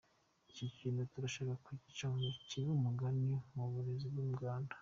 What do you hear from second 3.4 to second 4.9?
mu burezi bw’u Rwanda.